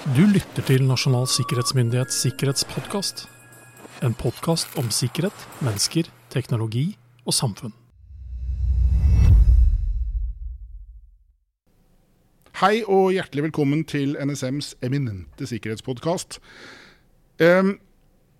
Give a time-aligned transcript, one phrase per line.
[0.00, 3.26] Du lytter til Nasjonal sikkerhetsmyndighets sikkerhetspodkast.
[4.00, 6.86] En podkast om sikkerhet, mennesker, teknologi
[7.28, 7.74] og samfunn.
[12.62, 16.40] Hei og hjertelig velkommen til NSMs eminente sikkerhetspodkast.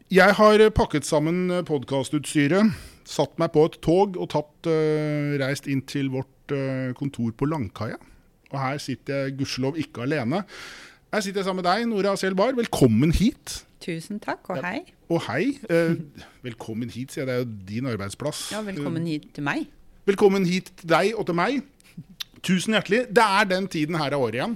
[0.08, 2.72] Jeg har pakket sammen podkastutstyret,
[3.04, 7.52] satt meg på et tog og tatt, eh, reist inn til vårt eh, kontor på
[7.52, 8.00] Langkaia.
[8.50, 10.46] Og her sitter jeg gudskjelov ikke alene.
[11.10, 12.52] Her sitter jeg sammen med deg, Nora Selbar.
[12.54, 13.64] Velkommen hit.
[13.82, 14.84] Tusen takk, og hei.
[15.10, 15.56] Og hei.
[15.66, 15.96] Eh,
[16.46, 17.26] velkommen hit, sier jeg.
[17.26, 18.44] Det er jo din arbeidsplass.
[18.54, 19.64] Ja, velkommen hit til meg.
[20.06, 21.56] Velkommen hit til deg og til meg.
[22.46, 23.00] Tusen hjertelig.
[23.10, 24.54] Det er den tiden her av året igjen.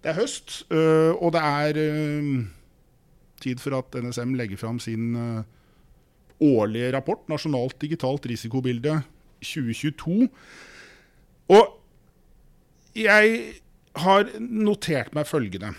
[0.00, 2.40] Det er høst, øh, og det er øh,
[3.44, 5.42] tid for at NSM legger fram sin øh,
[6.40, 9.02] årlige rapport, Nasjonalt digitalt risikobilde
[9.44, 10.30] 2022.
[11.52, 11.68] Og
[12.96, 13.44] jeg
[13.98, 15.74] har notert meg følgende.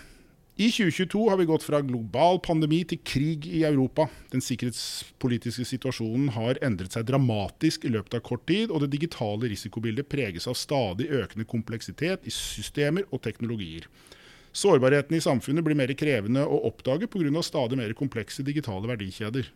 [0.54, 4.06] I 2022 har vi gått fra global pandemi til krig i Europa.
[4.30, 9.50] Den sikkerhetspolitiske situasjonen har endret seg dramatisk i løpet av kort tid, og det digitale
[9.50, 13.88] risikobildet preges av stadig økende kompleksitet i systemer og teknologier.
[14.54, 17.42] Sårbarheten i samfunnet blir mer krevende å oppdage pga.
[17.42, 19.50] stadig mer komplekse digitale verdikjeder.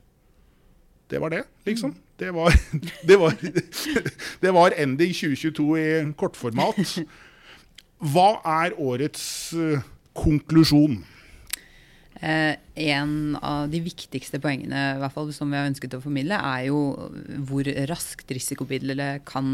[1.09, 1.95] Det var det, liksom.
[2.19, 2.53] Det var,
[3.09, 3.35] det var,
[4.43, 7.07] det var ending 2022 i kortformat.
[7.99, 9.81] Hva er årets eh,
[10.15, 11.01] konklusjon?
[12.21, 16.35] Eh, en av de viktigste poengene i hvert fall, som vi har ønsket å formidle,
[16.35, 16.81] er jo
[17.47, 19.49] hvor raskt risikobildet kan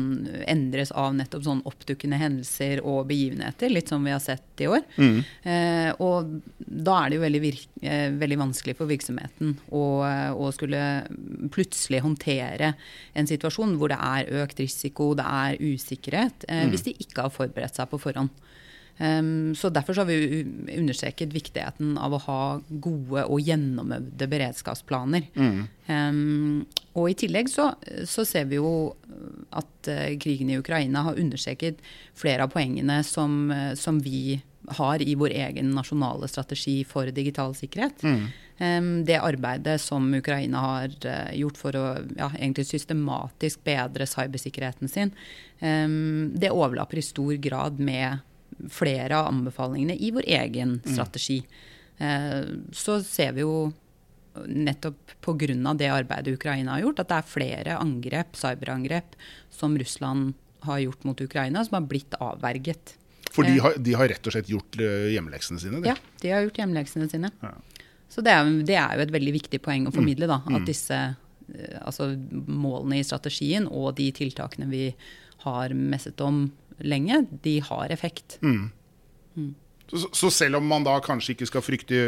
[0.48, 4.84] endres av nettopp sånn oppdukkende hendelser og begivenheter, litt som vi har sett i år.
[4.96, 5.18] Mm.
[5.50, 9.84] Eh, og da er det jo veldig, eh, veldig vanskelig for virksomheten å,
[10.32, 10.82] å skulle
[11.54, 12.74] plutselig håndtere
[13.14, 17.34] en situasjon hvor det er økt risiko, det er usikkerhet, eh, hvis de ikke har
[17.34, 18.32] forberedt seg på forhånd.
[18.98, 20.46] Um, så Derfor så har vi
[20.78, 25.26] understreket viktigheten av å ha gode og gjennomøvde beredskapsplaner.
[25.34, 25.64] Mm.
[25.88, 27.72] Um, og I tillegg så,
[28.06, 28.94] så, ser vi jo
[29.50, 31.82] at uh, krigen i Ukraina har understreket
[32.14, 34.38] flere av poengene som, uh, som, vi
[34.78, 38.04] har i vår egen nasjonale strategi for digital sikkerhet.
[38.06, 38.22] Mm.
[38.54, 44.88] Um, det arbeidet som Ukraina har uh, gjort for å ja, egentlig systematisk bedre cybersikkerheten
[44.88, 45.10] sin,
[45.64, 48.18] det overlapper i stor grad med
[48.70, 51.40] flere av anbefalingene i vår egen strategi.
[51.98, 52.70] Mm.
[52.74, 53.72] Så ser vi jo
[54.34, 55.74] nettopp pga.
[55.78, 59.14] det arbeidet Ukraina har gjort, at det er flere angrep, cyberangrep
[59.50, 60.34] som Russland
[60.66, 62.96] har gjort mot Ukraina, som har blitt avverget.
[63.34, 65.80] For de har, de har rett og slett gjort hjemmeleksene hjemleksene sine?
[65.82, 65.90] De.
[65.90, 67.30] Ja, de har gjort hjemleksene sine.
[67.42, 67.52] Ja.
[68.08, 70.28] Så det er, det er, jo et veldig viktig poeng å formidle.
[70.30, 70.56] da, Mm.
[70.56, 70.98] At disse
[71.82, 72.14] altså,
[72.46, 74.94] målene i strategien og de tiltakene vi
[75.44, 76.46] har messet om
[76.82, 78.38] lenge, de har effekt.
[78.42, 78.70] Mm.
[79.90, 82.04] Så, så selv om man da kanskje ikke skal frykte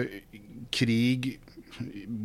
[0.74, 1.36] krig,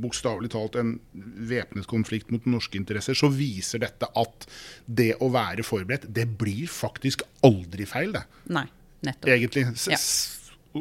[0.02, 4.48] bokstavelig talt en væpnet konflikt mot norske interesser, så viser dette at
[4.88, 8.24] det å være forberedt, det blir faktisk aldri feil, det.
[8.54, 8.66] Nei,
[9.04, 9.32] nettopp.
[9.34, 9.66] Egentlig.
[9.76, 10.00] S Ja.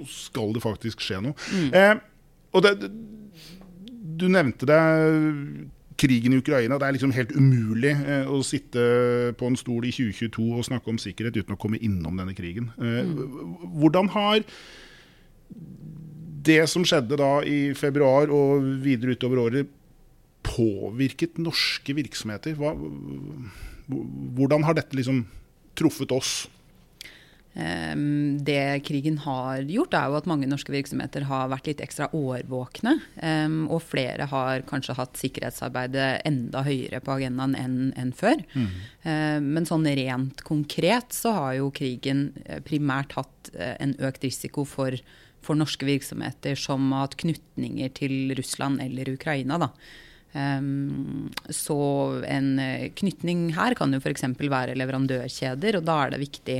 [0.06, 1.34] skal det faktisk skje noe.
[1.74, 1.96] Eh,
[2.54, 2.76] og det,
[4.20, 4.80] du nevnte det
[6.00, 6.78] krigen i Ukraina.
[6.80, 8.84] Det er liksom helt umulig eh, å sitte
[9.38, 12.70] på en stol i 2022 og snakke om sikkerhet uten å komme innom denne krigen.
[12.80, 13.10] Eh,
[13.80, 14.44] Hvordan har
[16.40, 19.76] det som skjedde da i februar og videre utover året,
[20.46, 22.56] påvirket norske virksomheter?
[22.56, 22.72] Hva,
[24.38, 25.26] hvordan har dette liksom
[25.76, 26.32] truffet oss?
[27.50, 32.06] Um, det krigen har gjort, er jo at mange norske virksomheter har vært litt ekstra
[32.14, 32.92] årvåkne.
[33.18, 38.44] Um, og flere har kanskje hatt sikkerhetsarbeidet enda høyere på agendaen enn før.
[38.54, 38.68] Mm.
[39.54, 44.66] men sånn rent konkret så har jo krigen eh, primært hatt eh, en økt risiko
[44.68, 44.94] for,
[45.44, 49.58] for norske virksomheter som har hatt knytninger til Russland eller Ukraina.
[49.62, 49.70] da.
[50.32, 51.76] Um, så
[52.28, 54.28] en eh, knytning her kan jo f.eks.
[54.38, 56.58] være leverandørkjeder, og da er det viktig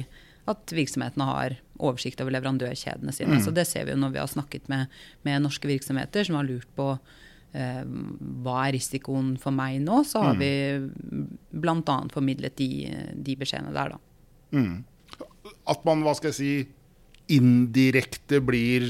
[0.49, 3.41] at virksomhetene har oversikt over leverandørkjedene sine.
[3.45, 4.87] Så Det ser vi jo når vi har snakket med,
[5.23, 6.89] med norske virksomheter som har lurt på
[7.53, 7.85] eh,
[8.45, 10.03] hva er risikoen for meg nå.
[10.09, 10.53] Så har vi
[11.51, 11.97] bl.a.
[12.13, 12.71] formidlet de,
[13.15, 13.99] de beskjedene der, da.
[15.71, 16.53] At man, hva skal jeg si,
[17.31, 18.87] indirekte blir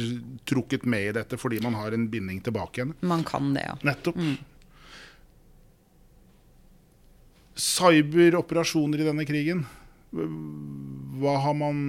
[0.48, 2.94] trukket med i dette fordi man har en binding tilbake igjen.
[3.04, 3.76] Man kan det, ja.
[3.84, 4.16] Nettopp.
[7.60, 9.66] Cyberoperasjoner i denne krigen,
[11.20, 11.82] hva har man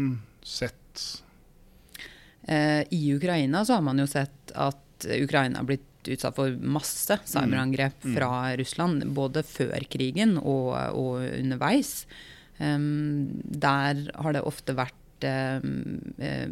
[0.44, 1.24] sett?
[2.48, 7.18] Eh, I Ukraina så har man jo sett at Ukraina har blitt utsatt for masse
[7.30, 12.06] cyberangrep fra Russland, både før krigen og, og underveis.
[12.62, 15.62] Um, der har det ofte vært eh,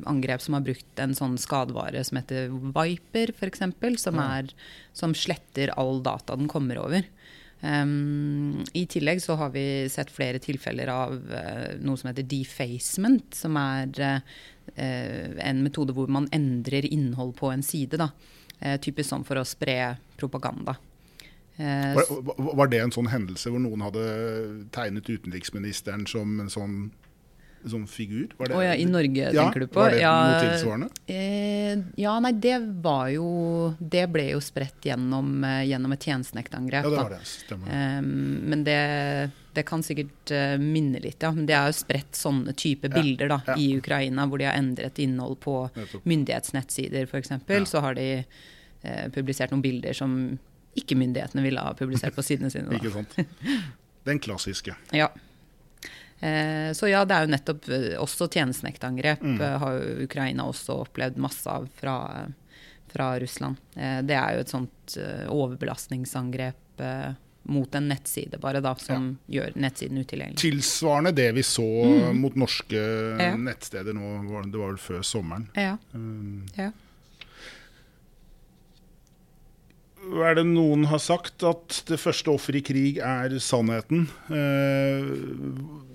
[0.09, 3.65] angrep som har brukt en sånn skadevare som heter Viper, f.eks.,
[4.01, 4.53] som, er,
[4.93, 7.05] som sletter all data den kommer over.
[7.61, 13.33] Um, I tillegg så har vi sett flere tilfeller av uh, noe som heter defacement,
[13.35, 14.19] som er uh,
[14.79, 17.99] en metode hvor man endrer innhold på en side.
[17.99, 18.11] Da.
[18.61, 20.77] Uh, typisk sånn for å spre propaganda.
[21.59, 22.05] Var,
[22.55, 24.03] var, det en sånn hendelse hvor noen hadde
[24.71, 26.77] tegnet utenriksministeren som en sånn
[27.67, 28.31] sånn figur?
[28.37, 29.81] Var det, oh, ja, I Norge, ja, tenker du på?
[29.81, 30.87] Var det ja, noe tilsvarende?
[31.11, 33.27] Eh, ja, nei, det var jo
[33.79, 36.87] Det ble jo spredt gjennom, eh, gjennom et tjenestenektangrep.
[36.87, 37.73] Ja, det var det, stemmer.
[37.75, 38.01] Eh,
[38.53, 38.79] men det,
[39.57, 41.33] det, kan sikkert uh, minne litt, ja.
[41.35, 45.01] Men det er jo spredt sånne type bilder da, i Ukraina, hvor de har endret
[45.03, 45.57] innhold på
[46.07, 47.33] myndighetsnettsider, f.eks.
[47.69, 50.15] Så har de eh, publisert noen bilder som
[50.79, 52.71] ikke myndighetene ville ha publisert på sidene sine.
[52.77, 53.17] Ikke sant.
[54.07, 54.75] Den klassiske.
[54.95, 55.09] Ja.
[56.19, 59.39] Eh, så ja, det er jo nettopp eh, også tjenestenektangrep mm.
[59.39, 61.95] Eh, har jo Ukraina også opplevd masse av fra,
[62.91, 63.61] fra Russland.
[63.75, 64.97] Det er jo et sånt
[65.29, 66.81] overbelastningsangrep
[67.49, 69.39] mot en nettside, bare da, som ja.
[69.39, 70.41] gjør nettsiden utilgjengelig.
[70.41, 72.19] Tilsvarende det vi så mm.
[72.19, 72.81] mot norske
[73.17, 73.31] ja.
[73.39, 74.11] nettsteder nå,
[74.51, 75.47] det var vel før sommeren.
[75.57, 75.77] Ja.
[76.59, 76.69] Ja.
[80.09, 84.07] er det noen har sagt at det første offeret i krig er sannheten.
[84.33, 85.88] Eh,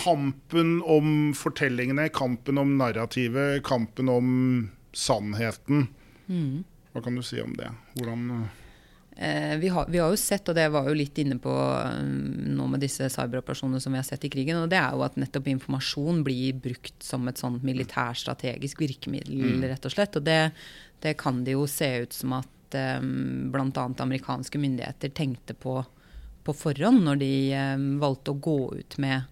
[0.00, 4.30] kampen om fortellingene, kampen om narrativet, kampen om
[4.92, 5.86] sannheten.
[6.26, 6.64] Mm.
[6.92, 7.68] Hva kan du si om det?
[7.98, 8.24] Hvordan
[9.16, 12.16] eh, vi, har, vi, har, jo sett, og det var jo litt inne på um,
[12.56, 15.18] nå med disse cyberoperasjonene som vi har sett i krigen, og det er jo at
[15.20, 19.68] nettopp informasjon blir brukt som et sånn militærstrategisk virkemiddel, mm.
[19.74, 20.18] rett og slett.
[20.18, 20.40] Og det,
[21.04, 23.86] det, kan det jo se ut som at um, bl.a.
[24.02, 25.82] amerikanske myndigheter tenkte på
[26.40, 29.28] på forhånd når de um, valgte å gå ut med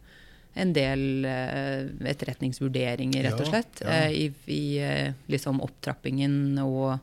[0.59, 4.09] en del uh, etterretningsvurderinger, rett og slett, ja, ja.
[4.09, 6.99] Uh, i, i uh, liksom opptrappingen og,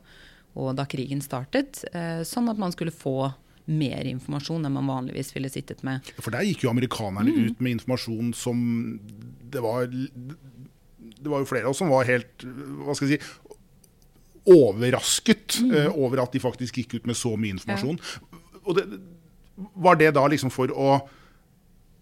[0.54, 1.82] og, da krigen startet.
[2.28, 3.32] sånn at man skulle få
[3.66, 6.06] mer informasjon enn man vanligvis ville sittet med.
[6.20, 7.48] For der gikk jo amerikanerne mm.
[7.48, 8.60] ut med informasjon som
[9.50, 13.50] det var Det var jo flere av oss som var helt hva skal jeg si,
[14.46, 15.92] overrasket mm.
[15.98, 17.98] over at de faktisk gikk ut med så mye informasjon.
[17.98, 18.40] Ja.
[18.62, 18.86] Og det,
[19.56, 20.98] var det da liksom for å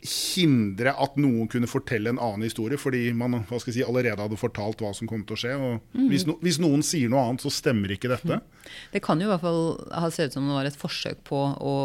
[0.04, 4.90] hindre at noen kunne fortelle en annen historie, fordi man si, allerede hadde fortalt hva
[4.96, 5.54] som kom til å skje.
[5.96, 6.08] Mm.
[6.10, 8.36] Hvis, no, hvis, noen sier noe annet, så stemmer ikke dette.
[8.36, 8.74] Mm.
[8.92, 11.40] Det kan jo i hvert fall ha sett ut som det var et forsøk på
[11.40, 11.76] å,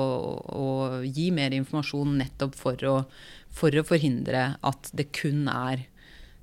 [0.52, 0.68] å
[1.08, 2.98] gi mer informasjon nettopp for å,
[3.56, 5.86] for å, forhindre at det kun er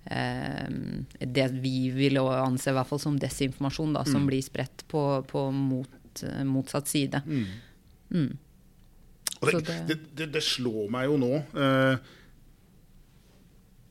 [0.08, 0.72] eh,
[1.20, 4.32] det vi vil anse i hvert fall som desinformasjon, da, som mm.
[4.32, 7.20] blir spredt på, på mot, motsatt side.
[7.29, 8.32] Mm.
[9.46, 9.64] Mm.
[9.66, 12.12] Det, det, det, det, slår meg jo nå eh,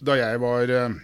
[0.06, 0.98] Da jeg var eh,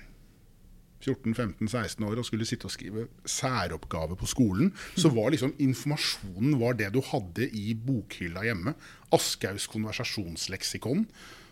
[1.02, 6.78] 14-15-16 år og skulle sitte og skrive særoppgave på skolen, så var liksom informasjonen var
[6.78, 8.76] det du hadde i bokhylla hjemme.
[9.10, 11.08] Aschehougs konversasjonsleksikon.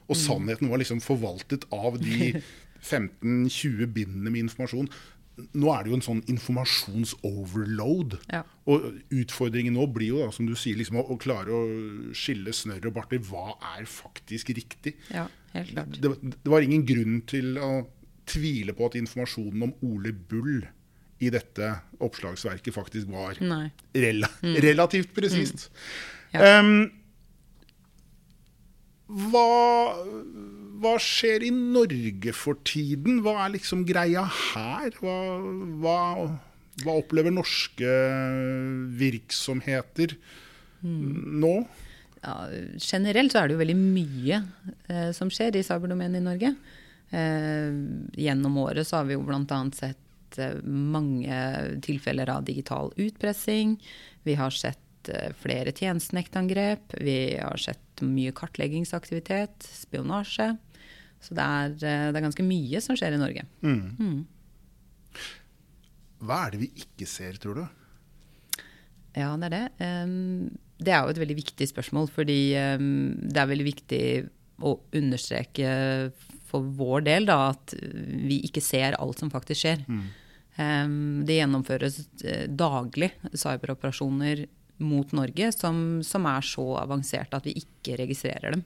[0.09, 0.21] Og mm.
[0.21, 2.35] sannheten var liksom forvaltet av de
[2.91, 4.91] 15-20 bindene med informasjon
[5.53, 8.17] nå er det jo en sånn informasjonsoverload.
[8.31, 8.41] Ja.
[8.69, 11.61] Og utfordringen nå blir jo, da, som du sier, liksom, å, å, klare å
[12.17, 13.21] skille snørr og barter.
[13.29, 14.95] Hva er faktisk riktig?
[15.13, 15.97] Ja, helt klart.
[15.97, 17.71] Det, det, var ingen grunn til å
[18.29, 20.61] tvile på at informasjonen om Ole Bull
[21.19, 24.55] i dette oppslagsverket faktisk var rela mm.
[24.63, 25.67] relativt presist.
[25.67, 26.37] Mm.
[26.37, 26.59] Ja.
[26.61, 26.91] Um,
[29.09, 29.49] hva
[30.79, 33.21] hva skjer i Norge for tiden?
[33.25, 34.93] Hva er liksom greia her?
[35.01, 35.17] Hva,
[35.81, 35.99] hva,
[36.83, 37.93] hva opplever norske
[38.99, 40.15] virksomheter
[40.81, 41.39] mm.
[41.43, 41.53] nå?
[42.19, 42.35] Ja,
[42.83, 44.41] generelt så er det jo veldig mye
[44.91, 46.53] eh, som skjer i cyberdomenet i Norge.
[47.09, 47.71] Eh,
[48.19, 49.61] gjennom året så har vi jo bl.a.
[49.75, 51.39] sett eh, mange
[51.85, 53.77] tilfeller av digital utpressing.
[54.27, 56.99] Vi har sett eh, flere tjenestenektangrep.
[56.99, 60.53] Vi har sett mye kartleggingsaktivitet, spionasje.
[61.23, 63.45] Så det er, eh, det er, ganske mye som skjer i Norge.
[63.65, 63.83] Mm.
[63.99, 65.19] Mm.
[66.23, 67.65] Hva er det vi ikke ser, tror du?
[69.17, 69.87] Ja, det er det.
[70.79, 74.03] Det er jo et veldig viktig spørsmål, fordi det er veldig viktig
[74.63, 75.71] å understreke
[76.49, 79.83] for vår del da, at vi ikke ser alt som faktisk skjer.
[79.87, 80.05] Mm.
[81.25, 84.43] Det gjennomføres eh, daglig cyberoperasjoner
[84.83, 88.65] mot Norge som, som, er så avanserte at vi ikke registrerer dem.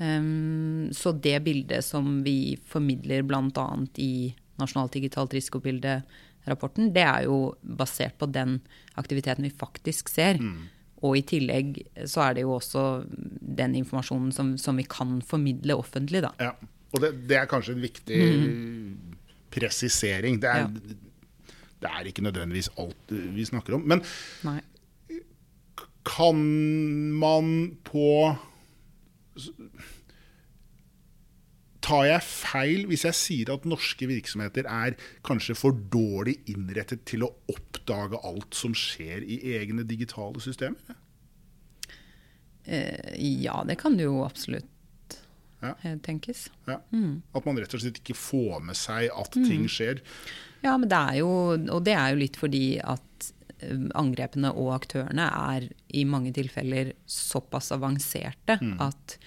[0.00, 3.68] Um, så det bildet som vi formidler bl.a.
[4.00, 8.58] i Nasjonalt digitalt risikobilde-rapporten, det er jo basert på den
[9.00, 10.40] aktiviteten vi faktisk ser.
[10.40, 10.68] Mm.
[11.04, 11.78] Og i tillegg
[12.08, 16.34] så er det jo også den informasjonen som, som vi kan formidle offentlig, da.
[16.40, 16.52] Ja.
[16.90, 19.16] Og det, det, er kanskje en viktig mm.
[19.54, 20.40] presisering.
[20.42, 21.58] Det er, ja.
[21.84, 23.84] det er, ikke nødvendigvis alt vi snakker om.
[23.92, 24.02] Men
[24.48, 24.58] Nei.
[26.08, 26.40] kan
[27.20, 27.52] man
[27.86, 28.08] på
[31.80, 37.24] Tar jeg feil hvis jeg sier at norske virksomheter er kanskje for dårlig innrettet til
[37.24, 40.98] å oppdage alt som skjer i egne digitale systemer?
[42.64, 44.68] Eh, ja, det kan det jo absolutt
[45.60, 45.74] ja.
[45.82, 46.50] Eh, tenkes.
[46.68, 46.78] Ja.
[46.92, 47.22] Mm.
[47.32, 49.48] At man rett og slett ikke får med seg at mm.
[49.48, 50.04] ting skjer.
[50.64, 53.30] Ja, men det er jo, og det er jo litt fordi at
[53.98, 58.74] angrepene og aktørene er i mange tilfeller såpass avanserte mm.
[58.84, 59.18] at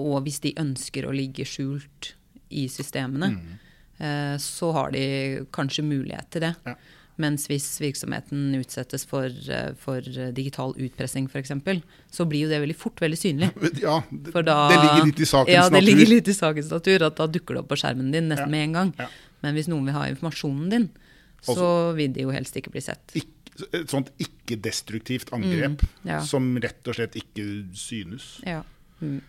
[0.00, 2.14] og hvis de ønsker å ligge skjult
[2.52, 3.52] i systemene, mm.
[4.00, 5.04] eh, så har de
[5.54, 6.52] kanskje mulighet til det.
[6.68, 6.76] Ja.
[7.20, 10.00] Mens hvis virksomheten utsettes for, eh, for
[10.32, 11.52] digital utpressing f.eks.,
[12.10, 13.52] så blir jo det veldig fort veldig synlig.
[13.84, 15.52] Ja, det, da, det ligger litt i sakens natur.
[15.52, 15.76] ja, natur.
[15.76, 18.48] det ligger litt i sakens natur at da dukker det opp på skjermen din nesten
[18.48, 18.54] ja.
[18.56, 18.96] med en gang.
[19.00, 19.10] Ja.
[19.44, 20.90] Men hvis noen vil ha informasjonen din,
[21.42, 21.68] så
[21.98, 23.02] vil de jo helst ikke bli sett.
[23.18, 23.41] Ikke,
[23.72, 26.22] et sånt ikke-destruktivt angrep mm, ja.
[26.24, 27.44] som rett og slett ikke
[27.76, 28.34] synes.
[28.48, 28.62] Ja.
[29.02, 29.20] Mm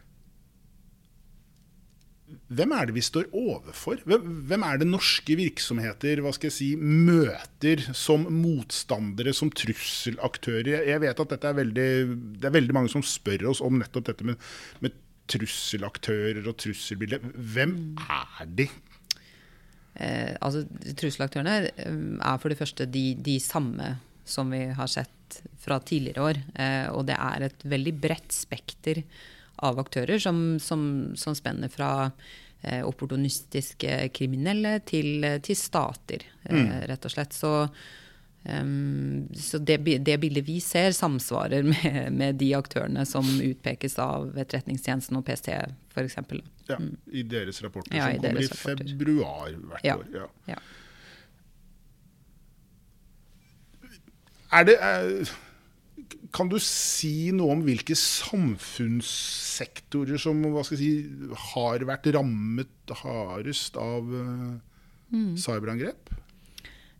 [2.54, 4.02] hvem er det vi står overfor?
[4.06, 10.86] Hvem er det norske virksomheter hva skal jeg si, møter som motstandere, som trusselaktører?
[10.90, 11.90] Jeg vet at er veldig,
[12.42, 14.40] det er veldig mange som spør oss om nettopp dette med,
[14.84, 14.96] med
[15.32, 17.24] trusselaktører og trusselbilder.
[17.54, 18.68] Hvem er de?
[19.94, 20.66] Eh, altså,
[20.98, 23.94] Trusselaktørene eh, er for det første de, de, samme
[24.26, 26.42] som vi har sett fra tidligere år.
[26.56, 29.04] Eh, og det er et veldig bredt spekter
[29.64, 30.86] av aktører som, som,
[31.20, 32.12] som spenner fra
[32.62, 36.72] eh, opportunistiske kriminelle til, til stater, eh, mm.
[36.92, 37.36] rett og slett.
[37.36, 37.54] Så,
[38.44, 44.32] um, så det, det, bildet vi ser, samsvarer med, med, de aktørene som utpekes av
[44.36, 45.52] Etterretningstjenesten og PST,
[45.96, 46.22] f.eks.
[46.70, 46.94] Ja, mm.
[47.12, 50.00] I deres rapporter, ja, som kommer i februar hvert ja.
[50.00, 50.10] år.
[50.16, 50.32] Ja.
[50.56, 50.64] ja.
[54.54, 54.78] Er det...
[54.78, 55.34] Er
[56.34, 61.06] kan du si noe om hvilke samfunnssektorer som si,
[61.54, 64.58] har vært rammet hardest av uh,
[65.14, 65.38] mm.
[65.38, 66.10] cyberangrep?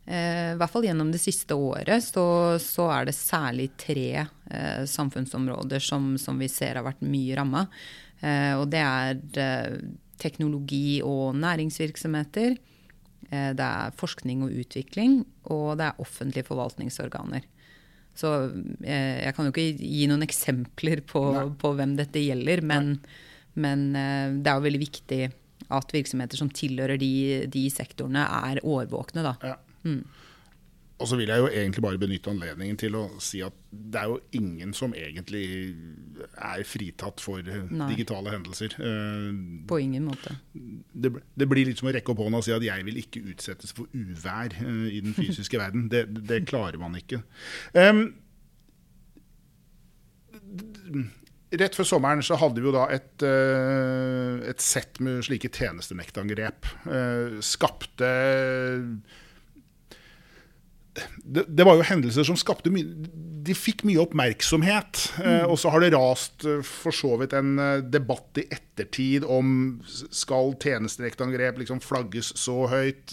[0.04, 4.84] Eh, I hvert fall gjennom det siste året så, så er det særlig tre eh,
[4.86, 7.66] samfunnsområder som, som, vi ser har vært mye ramma.
[8.20, 9.78] Eh, og det er eh,
[10.20, 12.56] teknologi- og næringsvirksomheter.
[13.34, 17.46] Eh, det er forskning og utvikling, og det er offentlige forvaltningsorganer.
[18.14, 18.30] Så
[18.86, 21.24] eh, jeg kan jo ikke gi noen eksempler på,
[21.60, 22.94] på hvem dette gjelder, men,
[23.58, 25.22] men, eh, det er jo veldig viktig
[25.74, 27.14] at virksomheter som tilhører de,
[27.50, 29.24] de sektorene, er årvåkne.
[29.26, 29.34] Da.
[29.54, 29.56] Ja.
[29.84, 30.02] Mm.
[31.02, 34.12] Og så vil jeg jo egentlig bare benytte anledningen til å si at det er
[34.12, 35.46] jo ingen som egentlig
[36.38, 37.88] er fritatt for Nei.
[37.90, 38.76] digitale hendelser.
[38.78, 39.26] Eh,
[39.66, 40.36] På ingen måte.
[40.54, 43.24] Det, det, blir litt som å rekke opp hånda og si at jeg vil ikke
[43.32, 45.88] utsettes for uvær uh, i den fysiske verden.
[45.90, 47.24] Det, det, klarer man ikke.
[47.74, 48.06] Um,
[51.58, 53.26] rett før sommeren så hadde vi jo da et,
[54.46, 56.70] et sett med slike tjenestenektangrep.
[57.42, 58.14] Skapte
[61.24, 63.08] det, det, var jo hendelser som skapte mye
[63.44, 65.00] De fikk mye oppmerksomhet.
[65.20, 65.50] Eh, mm.
[65.52, 69.82] og så har det rast eh, for så vidt en eh, debatt i ettertid om
[69.84, 73.12] skal tjenesterektangrep liksom flagges så høyt.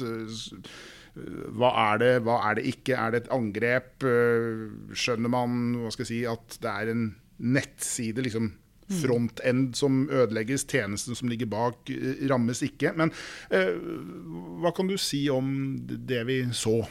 [1.11, 2.95] Hva er det, hva er det ikke?
[2.95, 4.05] Er det et angrep?
[4.95, 7.05] Skjønner man hva skal jeg si, at det er en
[7.41, 8.53] nettside, liksom
[9.01, 11.91] frontend som ødelegges, tjenesten som ligger bak
[12.31, 12.93] rammes ikke.
[12.97, 13.13] Men
[13.53, 13.75] eh,
[14.61, 16.81] hva kan du si om det vi så?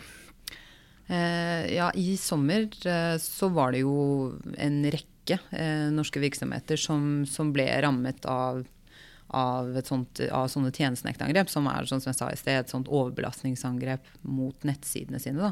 [1.10, 3.94] Eh, ja, i sommer eh, så var det jo
[4.62, 8.62] en rekke eh, norske virksomheter som, som ble rammet av,
[9.34, 12.90] av, sånt, av sånne tjenestenektangrep, som er sånn som jeg sa i sted, et sånt
[12.90, 15.50] overbelastningsangrep mot nettsidene sine.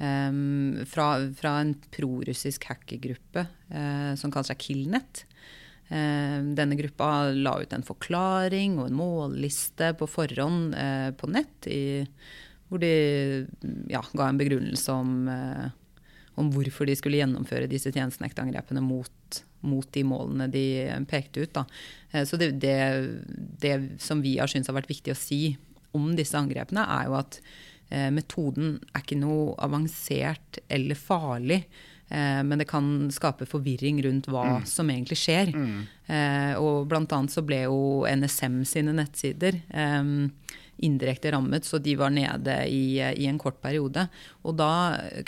[0.00, 5.26] Um, fra, fra, en prorussisk hackergruppe uh, som kaller seg Killnet.
[5.90, 11.68] Uh, denne gruppa la ut en forklaring og en målliste på forhånd uh, på nett
[11.68, 11.82] i
[12.70, 13.46] hvor de
[13.90, 15.70] ja, ga en begrunnelse om, eh,
[16.38, 20.64] om, hvorfor de skulle gjennomføre disse tjenestenektangrepene mot, mot de målene de
[21.10, 21.52] pekte ut.
[21.56, 21.66] Da.
[22.12, 22.78] Eh, så det, det,
[23.62, 25.42] det, som vi har syntes har vært viktig å si
[25.96, 27.40] om disse angrepene, er jo at
[27.90, 31.64] eh, metoden er ikke noe avansert eller farlig.
[32.10, 34.64] Men det kan skape forvirring rundt hva mm.
[34.66, 35.52] som egentlig skjer.
[35.54, 35.76] Mm.
[36.10, 40.08] Eh, og blant annet så ble jo NSM sine nettsider eh,
[40.86, 44.06] indirekte rammet, så de var nede i, i, en kort periode.
[44.42, 44.72] Og da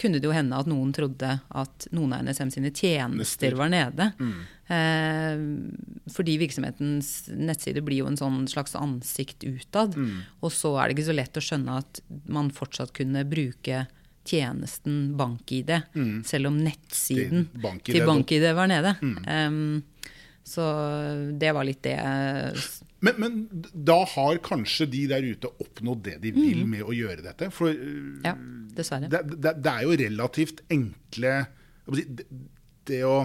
[0.00, 4.10] kunne det jo hende at noen trodde at noen av NSM sine tjenester var nede.
[4.18, 4.36] Mm.
[4.72, 9.96] Eh, fordi virksomhetens nettsider blir jo en sånn slags ansikt utad.
[9.96, 10.22] Mm.
[10.40, 13.86] Og så er det ikke så lett å skjønne at man fortsatt kunne bruke
[14.24, 16.22] tjenesten BankID, mm.
[16.24, 18.94] selv om nettsiden til BankID, til BankID var nede.
[19.02, 19.82] Um,
[20.46, 20.62] så
[21.38, 21.96] det var litt det
[23.02, 23.36] men, men,
[23.74, 26.72] da har kanskje de der ute oppnådd det de vil mm.
[26.76, 27.50] med å gjøre dette?
[27.54, 28.36] For ja,
[28.76, 29.10] dessverre.
[29.12, 31.36] Det, det, det er jo relativt enkle
[31.90, 32.26] det,
[32.86, 33.16] det å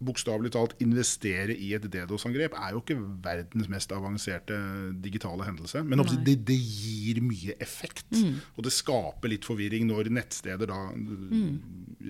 [0.00, 4.56] bokstavelig talt investere i et DDoS-angrep er jo ikke verdens mest avanserte
[5.04, 5.82] digitale hendelse.
[5.84, 8.08] Men det, det, gir mye effekt.
[8.16, 8.40] Mm.
[8.56, 11.50] Og det skaper litt forvirring når nettsteder da mm.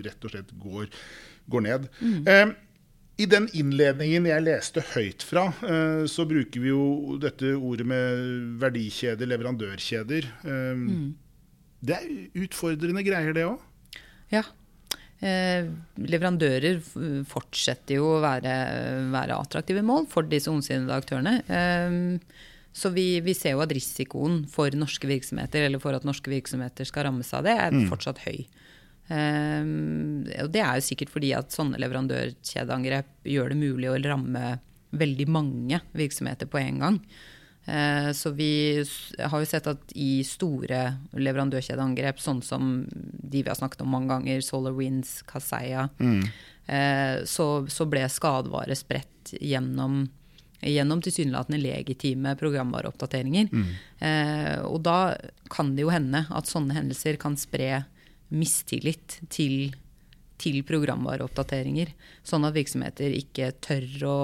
[0.06, 0.86] rett og slett går,
[1.50, 1.90] går ned.
[1.98, 2.20] Mm.
[2.30, 2.52] Eh,
[3.20, 8.22] i den innledningen jeg leste høyt fra, eh, så bruker vi jo dette ordet med
[8.62, 10.30] verdikjeder, leverandørkjeder.
[10.44, 11.10] Eh, mm.
[11.80, 13.60] Det er utfordrende greier, det òg?
[14.32, 14.44] Ja.
[15.20, 15.68] Eh,
[16.00, 16.78] leverandører
[17.28, 18.54] fortsetter jo å være,
[19.12, 21.40] være, attraktive mål for disse ondsinnede aktørene.
[21.44, 26.30] Eh, så vi, vi, ser jo at risikoen for norske virksomheter, eller for at norske
[26.30, 27.88] virksomheter skal rammes av det, er mm.
[27.90, 28.44] fortsatt høy.
[29.10, 34.60] Um, og det er jo sikkert fordi at sånne leverandørkjedeangrep gjør det mulig å ramme
[34.94, 37.00] veldig mange virksomheter på en gang.
[37.66, 38.52] Uh, så vi
[39.18, 40.84] har jo sett at i store
[41.18, 46.22] leverandørkjedeangrep, sånn som de vi har snakket om mange ganger, Solar Winds, Kaseya, mm.
[46.70, 50.04] uh, så, så, ble skadevare spredt gjennom
[50.60, 53.46] gjennom tilsynelatende legitime programvareoppdateringer.
[53.48, 53.68] Mm.
[54.02, 54.98] Uh, og da
[55.48, 57.78] kan det jo hende at sånne hendelser kan spre
[58.30, 59.72] mistillit til,
[60.40, 61.92] til programvareoppdateringer.
[62.26, 64.20] Sånn at virksomheter ikke tør å,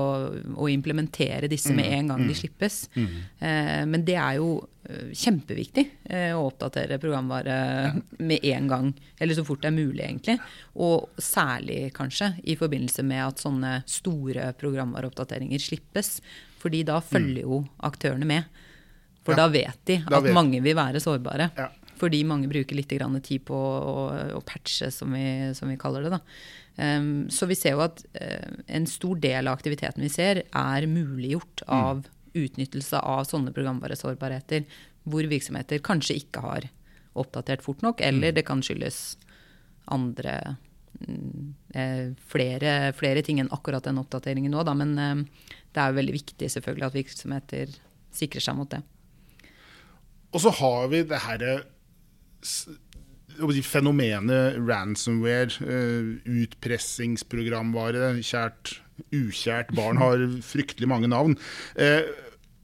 [0.57, 2.79] å implementere disse med mm, en gang de mm, slippes.
[2.97, 3.17] Mm.
[3.39, 4.51] Eh, men det er jo
[4.89, 7.59] eh, kjempeviktig eh, å oppdatere programvare
[8.19, 8.93] med en gang.
[9.19, 10.39] Eller så fort det er mulig, egentlig.
[10.83, 16.19] Og særlig kanskje i forbindelse med at sånne store programvareoppdateringer slippes.
[16.63, 18.63] Fordi da følger jo aktørene med.
[19.27, 20.35] For ja, da vet de at vet.
[20.35, 21.51] mange vil være sårbare.
[21.59, 21.69] Ja.
[21.97, 26.21] Fordi mange bruker litt tid på å, å patche, som vi, som vi, kaller det.
[26.77, 30.89] Um, så vi ser jo at uh, en stor del av aktiviteten vi ser, er
[30.91, 31.73] muliggjort mm.
[31.73, 32.05] av
[32.37, 34.67] utnyttelse av sånne programvaresårbarheter,
[35.07, 36.69] hvor virksomheter kanskje ikke har
[37.17, 38.37] oppdatert fort nok, eller mm.
[38.37, 39.17] det kan skyldes
[39.93, 40.35] andre
[41.01, 44.75] mm, eh, flere, flere, ting enn akkurat den oppdateringen nå, da.
[44.77, 47.75] Men eh, det er jo veldig viktig selvfølgelig at virksomheter
[48.17, 48.83] sikrer seg mot det.
[50.35, 51.57] Og så har vi det herre
[53.67, 58.77] fenomenet ransomware, uh, utpressingsprogramvare, kjært,
[59.13, 60.23] ukjært barn har
[60.53, 61.37] fryktelig mange navn.
[61.79, 62.07] Uh,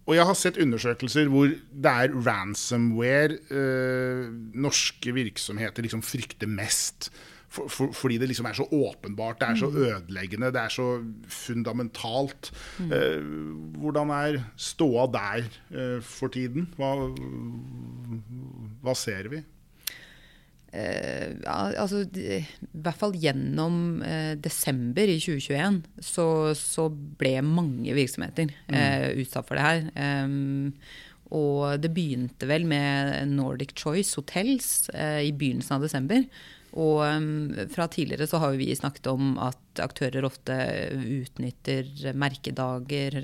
[0.03, 7.13] og jeg har sett undersøkelser hvor det er ransomware uh, norske virksomheter liksom frykter mest.
[7.53, 9.77] For, for, fordi det liksom er så åpenbart, det er så mm.
[9.77, 10.87] ødeleggende, det er så
[11.29, 12.49] fundamentalt.
[12.79, 12.93] Mm.
[12.97, 13.25] Eh,
[13.83, 16.71] hvordan er ståa der eh, for tiden?
[16.79, 16.95] Hva,
[18.81, 19.43] hva ser vi?
[20.73, 22.41] Eh, altså, I
[22.73, 28.77] hvert fall gjennom eh, desember i 2021 så, så ble mange virksomheter mm.
[28.79, 29.85] eh, utsatt for det her.
[30.25, 30.73] Um,
[31.33, 36.25] og det begynte vel med Nordic Choice Hotels eh, i begynnelsen av desember.
[36.73, 40.57] Og um, fra tidligere så har vi snakket om at aktører ofte
[40.97, 43.19] utnytter merkedager,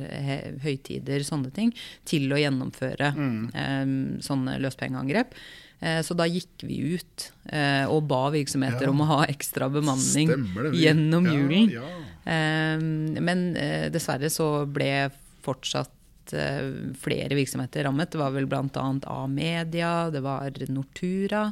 [0.60, 1.72] høytider, sånne ting,
[2.08, 3.40] til å gjennomføre mm.
[3.56, 5.32] um, sånne løspengeangrep.
[5.80, 8.90] Eh, så da gikk vi ut eh, og ba virksomheter ja.
[8.90, 10.32] om å ha ekstra bemanning
[10.74, 11.70] gjennom julen.
[11.76, 12.00] Ja, ja.
[12.34, 12.82] Eh,
[13.22, 13.46] men
[13.94, 15.08] dessverre så ble
[15.46, 15.94] fortsatt
[16.28, 18.10] flere virksomheter rammet.
[18.12, 18.82] Det var vel bl.a.
[19.08, 21.46] A-media, det var Nortura,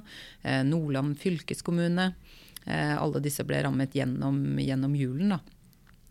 [0.68, 2.10] Nordland fylkeskommune.
[2.68, 5.32] Alle disse ble rammet gjennom, gjennom julen.
[5.32, 5.55] da.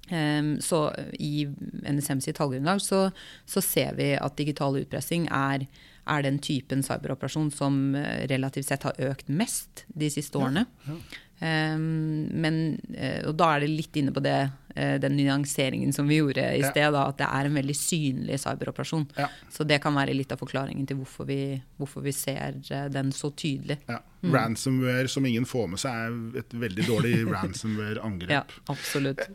[0.06, 0.80] Så
[1.18, 1.48] i
[1.90, 3.08] NSM sitt tallgrunnlag så,
[3.50, 5.66] så, ser vi at digital utpressing er
[6.06, 10.68] er den typen cyberoperasjon som eh, relativt sett har økt mest de siste årene.
[10.86, 11.22] Ja, ja.
[11.36, 14.38] Um, men, eh, og da er det litt inne på det,
[14.72, 18.40] eh, den nyanseringen som vi gjorde i sted, da, at det er en veldig synlig
[18.46, 19.04] cyberoperasjon.
[19.20, 19.28] Ja.
[19.52, 22.62] Så det kan være litt av forklaringen til hvorfor vi, hvorfor vi ser
[22.94, 23.82] den så tydelig.
[23.90, 24.00] Ja.
[24.24, 24.32] Mm.
[24.32, 28.32] Ransomware som ingen får med seg, er et veldig dårlig ransomware-angrep.
[28.32, 29.28] ja, absolutt.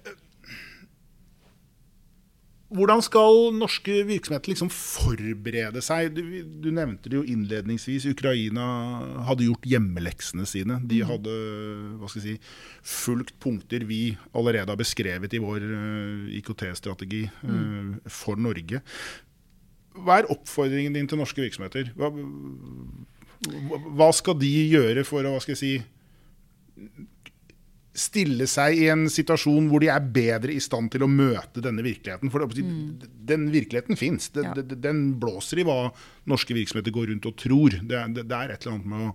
[2.71, 6.13] Hvordan skal norske virksomheter liksom forberede seg?
[6.15, 6.23] Du,
[6.63, 8.07] du, nevnte det jo innledningsvis.
[8.13, 8.67] Ukraina
[9.27, 10.79] hadde gjort hjemmeleksene sine.
[10.87, 11.09] De mm.
[11.09, 11.35] hadde
[11.99, 12.53] hva skal jeg si,
[12.87, 17.91] fulgt punkter vi allerede har beskrevet i vår uh, IKT-strategi uh, mm.
[18.07, 18.85] for Norge.
[19.99, 21.91] hva er oppfordringen din til norske virksomheter?
[21.99, 22.13] Hva,
[23.99, 25.75] hva skal de gjøre for å hva skal jeg si,
[28.01, 31.85] stille seg i en situasjon hvor de er bedre i stand til å møte denne
[31.85, 32.31] virkeligheten?
[32.33, 32.65] For det,
[33.29, 34.31] Den virkeligheten fins.
[34.35, 34.63] Den, Ja.
[34.89, 35.91] den blåser i hva
[36.31, 37.77] norske virksomheter går rundt og tror.
[37.83, 39.15] Det, er- det, det er et eller annet med å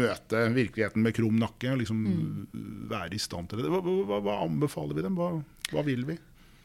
[0.00, 2.02] møte virkeligheten med krum nakke liksom
[2.90, 3.70] være i stand til det.
[3.72, 5.16] Hva, hva, hva anbefaler vi dem?
[5.16, 5.30] Hva,
[5.72, 6.18] hva vil vi?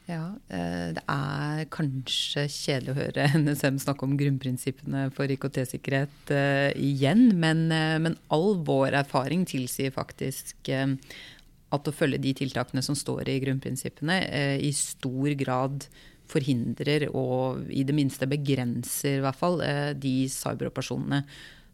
[0.06, 6.70] Ja, eh, Det er kanskje kjedelig å høre NSM snakke om grunnprinsippene for IKT-sikkerhet eh,
[6.78, 12.94] igjen, men, eh, men all vår erfaring tilsier faktisk at å følge de tiltakene som
[12.94, 14.20] står i grunnprinsippene,
[14.62, 15.88] i stor grad
[16.30, 19.58] forhindrer og i det minste begrenser i hvert fall
[19.98, 21.20] de cyberoperasjonene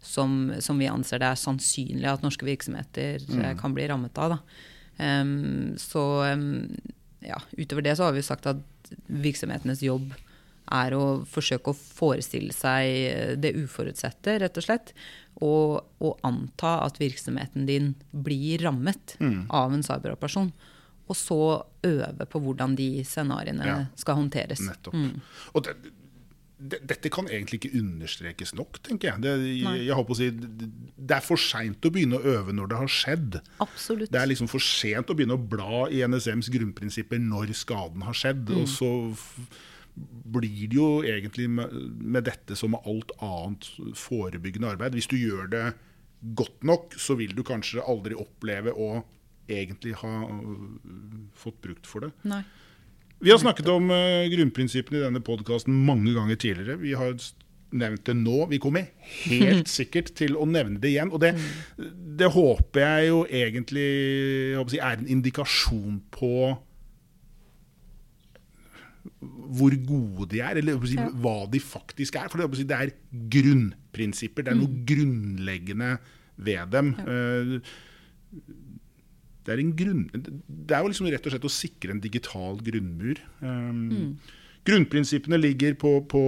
[0.02, 3.44] som, som vi anser det er sannsynlig at norske virksomheter mm.
[3.60, 4.34] kan bli rammet av.
[4.34, 4.40] Da.
[5.22, 6.48] Um, så em,
[7.26, 8.60] ja, utover det så har vi sagt at
[9.06, 10.12] virksomhetenes jobb
[10.72, 14.92] er å forsøke å forestille seg det uforutsette, rett og slett.
[15.42, 19.16] Og, og anta at virksomheten din blir rammet
[19.50, 20.52] av en cyberoperasjon.
[21.10, 21.40] Og så
[21.84, 23.78] øve på hvordan de scenarioene Ja.
[23.98, 24.62] skal håndteres.
[24.64, 24.94] Nettopp.
[25.52, 25.92] Og det, det,
[26.62, 29.22] dette kan egentlig ikke understrekes nok, tenker jeg.
[29.24, 30.28] Det, jeg, jeg si,
[30.96, 33.38] det er for seint å begynne å øve når det har skjedd.
[33.64, 34.12] Absolutt.
[34.12, 38.16] Det er liksom for sent å begynne å bla i NSMs grunnprinsipper når skaden har
[38.18, 38.52] skjedd.
[38.54, 38.90] Og så
[40.32, 44.96] blir det jo egentlig med, med dette som med alt annet forebyggende arbeid.
[44.96, 45.66] Hvis du gjør det
[46.38, 49.02] godt nok, så vil du kanskje aldri oppleve å
[49.50, 50.66] egentlig ha øh,
[51.36, 52.12] fått brukt for det.
[52.28, 52.44] Nei.
[53.22, 56.80] Vi har snakket om uh, grunnprinsippene i denne podkasten mange ganger tidligere.
[56.82, 57.14] Vi har
[57.72, 58.48] nevnt det nå.
[58.50, 58.88] Vi kommer
[59.28, 61.12] helt sikkert til å nevne det igjen.
[61.14, 61.36] Og det,
[62.18, 63.86] det håper jeg jo egentlig
[64.56, 66.34] jeg si, er en indikasjon på
[69.22, 72.26] hvor gode de er, eller si, hva de faktisk er.
[72.32, 72.92] For si, det er
[73.36, 74.46] grunnprinsipper.
[74.46, 75.94] Det er noe grunnleggende
[76.42, 76.92] ved dem.
[77.06, 77.56] Eh,
[79.42, 82.60] det er, en grunn, det er jo liksom rett og slett å sikre en digital
[82.62, 83.20] grunnmur.
[83.42, 84.14] Um,
[84.62, 86.20] Grunnprinsippene ligger på, på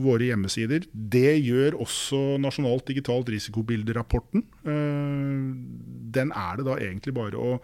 [0.00, 0.86] våre hjemmesider.
[0.92, 4.46] Det gjør også Nasjonalt digitalt risikobilde-rapporten.
[4.64, 5.52] Uh,
[6.16, 7.58] den er det da egentlig bare å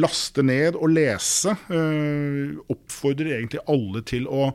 [0.00, 1.52] laste ned og lese.
[1.68, 4.48] Uh, oppfordrer egentlig alle til å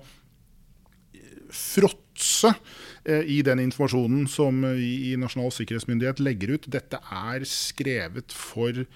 [1.54, 6.66] fråtse uh, i den informasjonen som vi i Nasjonal sikkerhetsmyndighet legger ut.
[6.66, 8.88] Dette er skrevet for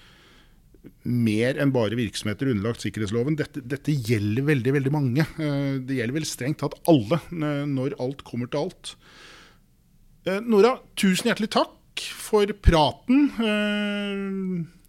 [1.04, 3.36] mer enn bare virksomheter underlagt sikkerhetsloven.
[3.38, 5.26] Dette, dette gjelder veldig veldig mange.
[5.38, 8.94] Eh, Det gjelder vel strengt tatt alle, eh, når alt kommer til alt.
[10.26, 13.28] Eh, Nora, tusen hjertelig takk for praten.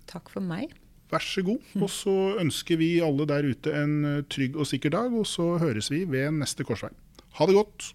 [0.08, 0.72] Takk for meg.
[1.12, 1.60] Vær så god.
[1.84, 5.92] Og så ønsker vi alle der ute en trygg og sikker dag, og så høres
[5.92, 6.92] vi ved neste korsvei.
[7.40, 7.92] Ha det godt.